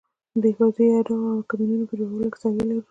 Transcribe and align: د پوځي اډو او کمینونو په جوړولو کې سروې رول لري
د 0.41 0.43
پوځي 0.57 0.87
اډو 0.97 1.17
او 1.31 1.39
کمینونو 1.49 1.85
په 1.89 1.95
جوړولو 1.99 2.27
کې 2.31 2.37
سروې 2.41 2.59
رول 2.61 2.67
لري 2.69 2.79